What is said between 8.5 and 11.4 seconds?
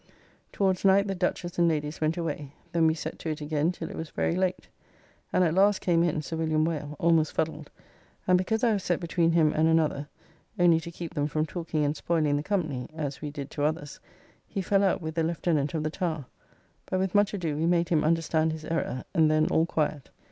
I was set between him and another, only to keep them